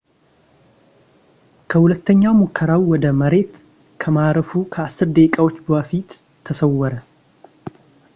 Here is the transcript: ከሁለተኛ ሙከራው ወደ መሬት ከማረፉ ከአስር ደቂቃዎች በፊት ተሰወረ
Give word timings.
ከሁለተኛ 1.71 2.23
ሙከራው 2.39 2.81
ወደ 2.93 3.05
መሬት 3.19 3.51
ከማረፉ 4.01 4.49
ከአስር 4.73 5.09
ደቂቃዎች 5.19 5.55
በፊት 5.69 6.09
ተሰወረ 6.47 6.93